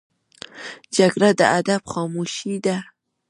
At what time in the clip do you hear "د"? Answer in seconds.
1.39-1.41